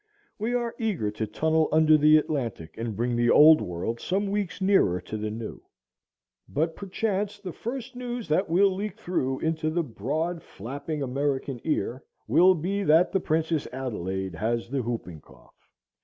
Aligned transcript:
We 0.39 0.55
are 0.55 0.73
eager 0.79 1.11
to 1.11 1.27
tunnel 1.27 1.69
under 1.71 1.95
the 1.95 2.17
Atlantic 2.17 2.73
and 2.75 2.95
bring 2.95 3.15
the 3.15 3.29
old 3.29 3.61
world 3.61 3.99
some 3.99 4.31
weeks 4.31 4.59
nearer 4.59 4.99
to 5.01 5.15
the 5.15 5.29
new; 5.29 5.61
but 6.49 6.75
perchance 6.75 7.37
the 7.37 7.53
first 7.53 7.95
news 7.95 8.27
that 8.27 8.49
will 8.49 8.73
leak 8.73 8.97
through 8.97 9.41
into 9.41 9.69
the 9.69 9.83
broad, 9.83 10.41
flapping 10.41 11.03
American 11.03 11.61
ear 11.63 12.03
will 12.27 12.55
be 12.55 12.81
that 12.81 13.11
the 13.11 13.19
Princess 13.19 13.67
Adelaide 13.71 14.33
has 14.33 14.71
the 14.71 14.81
whooping 14.81 15.21
cough. 15.21 15.69